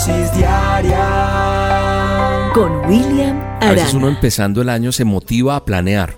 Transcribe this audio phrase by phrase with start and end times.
[0.00, 1.02] dosis diaria.
[2.54, 3.70] Con William Arana.
[3.70, 6.16] A veces uno empezando el año se motiva a planear,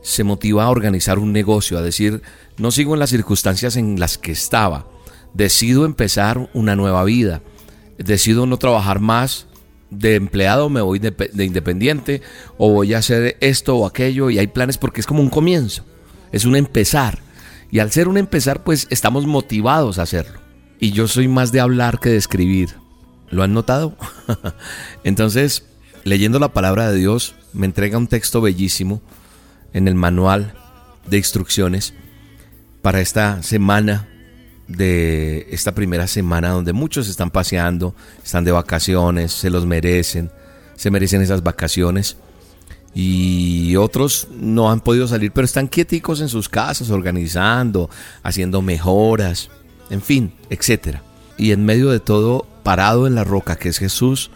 [0.00, 2.22] se motiva a organizar un negocio, a decir,
[2.56, 4.86] no sigo en las circunstancias en las que estaba,
[5.34, 7.42] decido empezar una nueva vida,
[7.98, 9.46] decido no trabajar más
[9.90, 12.22] de empleado, me voy de, de, independiente
[12.56, 15.84] o voy a hacer esto o aquello y hay planes porque es como un comienzo,
[16.32, 17.18] es un empezar.
[17.70, 20.40] Y al ser un empezar, pues estamos motivados a hacerlo.
[20.80, 22.87] Y yo soy más de hablar que de escribir.
[23.30, 23.96] ¿Lo han notado?
[25.04, 25.64] Entonces,
[26.04, 29.02] leyendo la palabra de Dios, me entrega un texto bellísimo
[29.72, 30.54] en el manual
[31.08, 31.94] de instrucciones
[32.82, 34.08] para esta semana
[34.68, 40.30] de esta primera semana donde muchos están paseando, están de vacaciones, se los merecen,
[40.76, 42.18] se merecen esas vacaciones
[42.94, 47.88] y otros no han podido salir, pero están quieticos en sus casas, organizando,
[48.22, 49.50] haciendo mejoras,
[49.90, 51.02] en fin, etcétera.
[51.36, 54.30] Y en medio de todo, parado en la roca que es Jesús,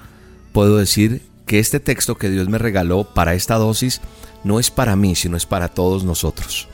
[0.54, 4.00] puedo decir que este texto que Dios me regaló para esta dosis
[4.42, 6.66] no es para mí, sino es para todos nosotros.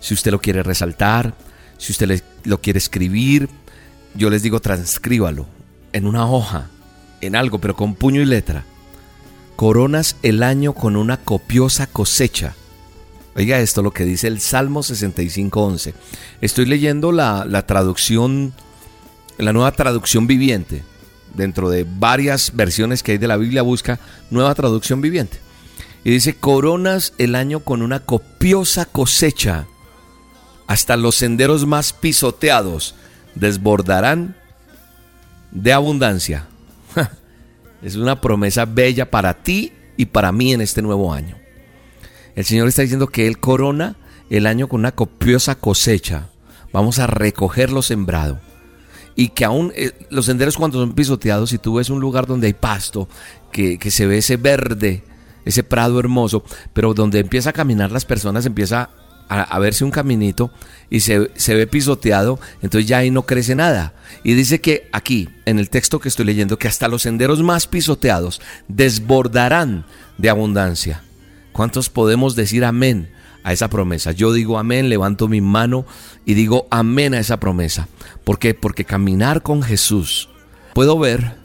[0.00, 1.34] Si usted lo quiere resaltar,
[1.76, 3.50] si usted lo quiere escribir,
[4.14, 5.44] yo les digo transcríbalo
[5.92, 6.70] en una hoja,
[7.20, 8.64] en algo, pero con puño y letra.
[9.56, 12.54] Coronas el año con una copiosa cosecha.
[13.36, 15.92] Oiga esto lo que dice el Salmo 65.11.
[16.40, 18.54] Estoy leyendo la, la traducción,
[19.38, 20.82] la nueva traducción viviente.
[21.34, 25.38] Dentro de varias versiones que hay de la Biblia busca nueva traducción viviente.
[26.04, 29.66] Y dice, coronas el año con una copiosa cosecha
[30.66, 32.94] hasta los senderos más pisoteados
[33.34, 34.36] desbordarán
[35.50, 36.46] de abundancia.
[37.82, 41.36] es una promesa bella para ti y para mí en este nuevo año.
[42.36, 43.96] El Señor está diciendo que Él corona
[44.30, 46.28] el año con una copiosa cosecha.
[46.72, 48.38] Vamos a recoger lo sembrado.
[49.18, 52.46] Y que aún eh, los senderos cuando son pisoteados, si tú ves un lugar donde
[52.46, 53.08] hay pasto,
[53.50, 55.02] que, que se ve ese verde,
[55.44, 58.90] ese prado hermoso, pero donde empieza a caminar las personas, empieza
[59.28, 60.52] a, verse un caminito
[60.88, 63.92] y se, se, ve pisoteado, entonces ya ahí no crece nada.
[64.22, 67.66] Y dice que aquí, en el texto que estoy leyendo, que hasta los senderos más
[67.66, 69.84] pisoteados desbordarán
[70.16, 71.02] de abundancia.
[71.50, 73.10] ¿Cuántos podemos decir amén
[73.48, 74.12] a esa promesa?
[74.12, 75.86] Yo digo amén, levanto mi mano
[76.24, 77.88] y digo amén a esa promesa.
[78.24, 78.54] ¿Por qué?
[78.54, 80.28] Porque caminar con Jesús,
[80.74, 81.36] puedo ver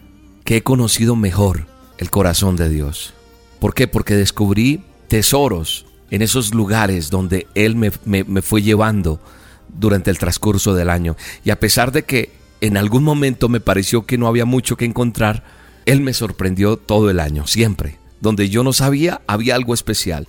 [0.43, 3.13] que he conocido mejor el corazón de Dios.
[3.59, 3.87] ¿Por qué?
[3.87, 9.21] Porque descubrí tesoros en esos lugares donde Él me, fue llevando
[9.69, 11.15] durante el transcurso del año.
[11.45, 12.31] Y a pesar de que
[12.61, 15.43] en algún momento me pareció que no había mucho que encontrar,
[15.85, 17.97] Él me sorprendió todo el año, siempre.
[18.19, 20.27] Donde yo no sabía, había algo especial.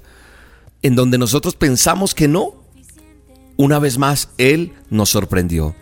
[0.85, 2.63] En donde nosotros pensamos que no,
[3.57, 5.75] una vez más, Él nos sorprendió.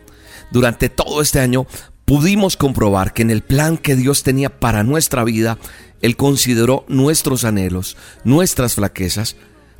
[0.52, 1.66] Durante todo este año
[2.04, 5.58] pudimos comprobar que en el plan que Dios tenía para nuestra vida,
[6.02, 9.34] Él consideró nuestros anhelos, nuestras flaquezas,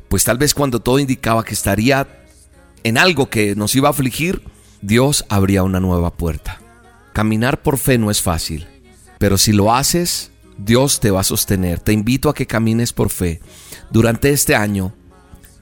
[0.09, 2.05] pues tal vez cuando todo indicaba que estaría
[2.83, 4.43] en algo que nos iba a afligir,
[4.81, 6.59] Dios abría una nueva puerta.
[7.13, 8.67] Caminar por fe no es fácil,
[9.19, 11.79] pero si lo haces, Dios te va a sostener.
[11.79, 13.39] Te invito a que camines por fe.
[13.89, 14.93] Durante este año,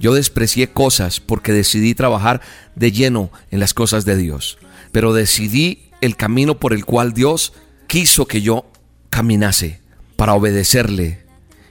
[0.01, 2.41] yo desprecié cosas porque decidí trabajar
[2.75, 4.57] de lleno en las cosas de Dios,
[4.91, 7.53] pero decidí el camino por el cual Dios
[7.87, 8.65] quiso que yo
[9.11, 9.79] caminase
[10.15, 11.23] para obedecerle.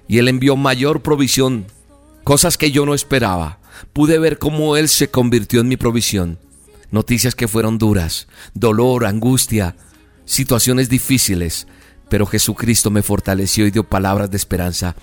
[0.07, 1.67] Y Él envió mayor provisión
[2.23, 3.59] cosas que yo no esperaba.
[3.93, 6.39] Pude ver cómo Él se convirtió en mi provisión.
[6.91, 9.77] Noticias que fueron duras, dolor, angustia,
[10.25, 11.67] situaciones difíciles,
[12.09, 14.95] pero Jesucristo me fortaleció y dio palabras de esperanza.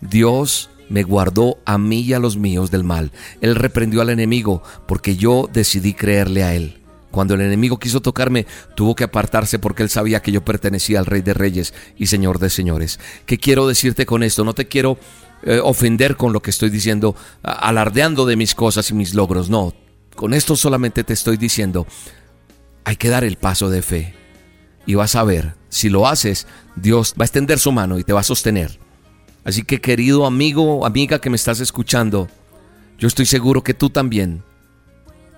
[0.00, 3.12] Dios me guardó a mí y a los míos del mal.
[3.40, 6.80] Él reprendió al enemigo porque yo decidí creerle a Él.
[7.14, 8.44] Cuando el enemigo quiso tocarme,
[8.74, 12.40] tuvo que apartarse porque él sabía que yo pertenecía al Rey de Reyes y Señor
[12.40, 12.98] de Señores.
[13.24, 14.42] ¿Qué quiero decirte con esto?
[14.42, 14.98] No te quiero
[15.44, 17.14] eh, ofender con lo que estoy diciendo,
[17.44, 19.48] alardeando de mis cosas y mis logros.
[19.48, 19.74] No,
[20.16, 21.86] con esto solamente te estoy diciendo,
[22.82, 24.14] hay que dar el paso de fe.
[24.84, 28.12] Y vas a ver, si lo haces, Dios va a extender su mano y te
[28.12, 28.80] va a sostener.
[29.44, 32.28] Así que querido amigo, amiga que me estás escuchando,
[32.98, 34.42] yo estoy seguro que tú también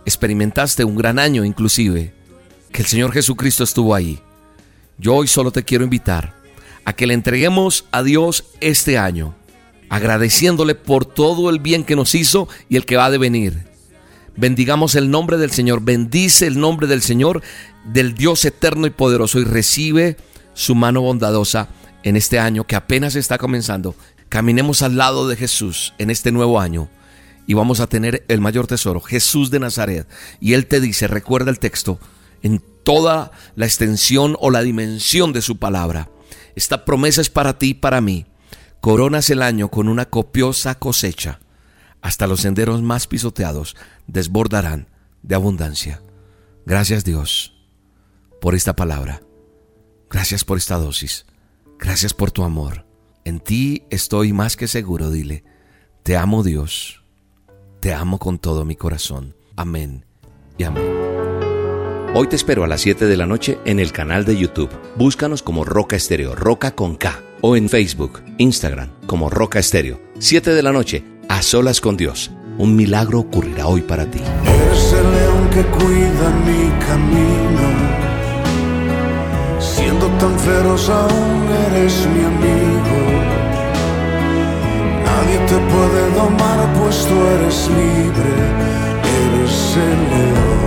[0.04, 2.14] experimentaste un gran año inclusive,
[2.70, 4.20] que el Señor Jesucristo estuvo ahí.
[4.98, 6.34] Yo hoy solo te quiero invitar
[6.84, 9.34] a que le entreguemos a Dios este año,
[9.88, 13.66] agradeciéndole por todo el bien que nos hizo y el que va a devenir.
[14.36, 17.42] Bendigamos el nombre del Señor, bendice el nombre del Señor,
[17.84, 20.16] del Dios eterno y poderoso y recibe
[20.54, 21.70] su mano bondadosa
[22.06, 23.96] en este año que apenas está comenzando.
[24.28, 26.88] Caminemos al lado de Jesús en este nuevo año
[27.48, 30.06] y vamos a tener el mayor tesoro, Jesús de Nazaret.
[30.40, 31.98] Y Él te dice, recuerda el texto,
[32.42, 36.08] en toda la extensión o la dimensión de su palabra.
[36.54, 38.24] Esta promesa es para ti y para mí.
[38.80, 41.40] Coronas el año con una copiosa cosecha.
[42.02, 43.74] Hasta los senderos más pisoteados
[44.06, 44.86] desbordarán
[45.24, 46.02] de abundancia.
[46.66, 47.52] Gracias Dios
[48.40, 49.22] por esta palabra.
[50.08, 51.26] Gracias por esta dosis.
[51.78, 52.86] Gracias por tu amor.
[53.24, 55.44] En ti estoy más que seguro, dile.
[56.02, 57.02] Te amo Dios.
[57.80, 59.36] Te amo con todo mi corazón.
[59.56, 60.04] Amén
[60.58, 60.84] y amén.
[62.14, 64.70] Hoy te espero a las 7 de la noche en el canal de YouTube.
[64.96, 67.20] Búscanos como Roca Estéreo, Roca con K.
[67.42, 70.00] O en Facebook, Instagram, como Roca Estéreo.
[70.18, 72.30] 7 de la noche, a solas con Dios.
[72.56, 74.20] Un milagro ocurrirá hoy para ti.
[74.46, 77.95] Eres el león que cuida mi camino.
[80.20, 82.98] Tan feroz aún eres mi amigo.
[85.04, 88.32] Nadie te puede domar pues tú eres libre.
[89.22, 90.66] Eres el león.